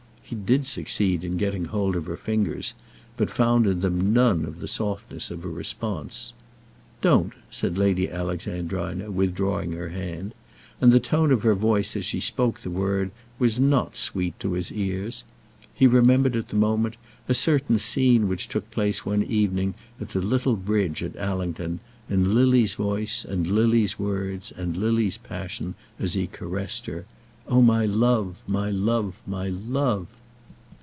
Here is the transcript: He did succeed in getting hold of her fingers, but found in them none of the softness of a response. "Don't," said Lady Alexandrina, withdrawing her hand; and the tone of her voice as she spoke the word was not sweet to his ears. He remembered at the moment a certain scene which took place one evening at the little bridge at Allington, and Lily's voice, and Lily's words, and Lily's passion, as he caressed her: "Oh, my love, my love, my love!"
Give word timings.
He 0.23 0.37
did 0.37 0.65
succeed 0.65 1.25
in 1.25 1.35
getting 1.35 1.65
hold 1.65 1.93
of 1.97 2.05
her 2.05 2.15
fingers, 2.15 2.73
but 3.17 3.29
found 3.29 3.67
in 3.67 3.81
them 3.81 4.13
none 4.13 4.45
of 4.45 4.59
the 4.59 4.67
softness 4.69 5.29
of 5.29 5.43
a 5.43 5.49
response. 5.49 6.31
"Don't," 7.01 7.33
said 7.49 7.77
Lady 7.77 8.09
Alexandrina, 8.09 9.11
withdrawing 9.11 9.73
her 9.73 9.89
hand; 9.89 10.33
and 10.79 10.93
the 10.93 11.01
tone 11.01 11.33
of 11.33 11.43
her 11.43 11.53
voice 11.53 11.97
as 11.97 12.05
she 12.05 12.21
spoke 12.21 12.61
the 12.61 12.69
word 12.69 13.11
was 13.39 13.59
not 13.59 13.97
sweet 13.97 14.39
to 14.39 14.53
his 14.53 14.71
ears. 14.71 15.25
He 15.73 15.85
remembered 15.85 16.37
at 16.37 16.47
the 16.47 16.55
moment 16.55 16.95
a 17.27 17.33
certain 17.33 17.77
scene 17.77 18.29
which 18.29 18.47
took 18.47 18.71
place 18.71 19.05
one 19.05 19.23
evening 19.23 19.73
at 19.99 20.11
the 20.11 20.21
little 20.21 20.55
bridge 20.55 21.03
at 21.03 21.17
Allington, 21.17 21.81
and 22.09 22.29
Lily's 22.29 22.75
voice, 22.75 23.25
and 23.25 23.47
Lily's 23.47 23.99
words, 23.99 24.53
and 24.55 24.77
Lily's 24.77 25.17
passion, 25.17 25.75
as 25.99 26.13
he 26.13 26.25
caressed 26.25 26.85
her: 26.85 27.03
"Oh, 27.49 27.61
my 27.61 27.85
love, 27.85 28.41
my 28.47 28.69
love, 28.71 29.21
my 29.27 29.49
love!" 29.49 30.07